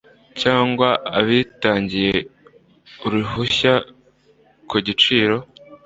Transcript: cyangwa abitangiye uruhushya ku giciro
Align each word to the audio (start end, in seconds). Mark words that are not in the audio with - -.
cyangwa 0.41 0.89
abitangiye 1.19 2.15
uruhushya 3.05 3.73
ku 4.69 4.75
giciro 4.85 5.37